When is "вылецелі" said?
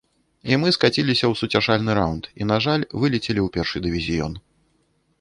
3.05-3.41